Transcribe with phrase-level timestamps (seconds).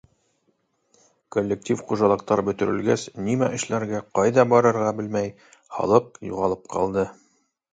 [1.35, 5.31] Коллектив хужалыҡтар бөтөрөлгәс, нимә эшләргә, ҡайҙа барырға белмәй,
[5.79, 7.07] халыҡ юғалып ҡалды.